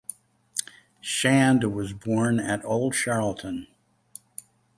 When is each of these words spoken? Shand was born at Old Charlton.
Shand 0.99 1.63
was 1.75 1.93
born 1.93 2.39
at 2.39 2.65
Old 2.65 2.95
Charlton. 2.95 3.67